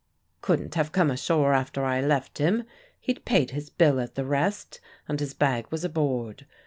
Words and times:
"Couldn't 0.41 0.73
have 0.73 0.91
come 0.91 1.11
ashore 1.11 1.53
after 1.53 1.85
I 1.85 2.01
left 2.01 2.39
him: 2.39 2.63
he'd 2.99 3.23
paid 3.23 3.51
his 3.51 3.69
bill 3.69 3.99
at 3.99 4.15
the 4.15 4.25
Rest 4.25 4.81
and 5.07 5.19
his 5.19 5.35
bag 5.35 5.67
was 5.69 5.83
aboard. 5.83 6.47